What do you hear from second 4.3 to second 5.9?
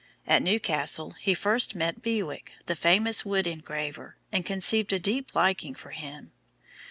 and conceived a deep liking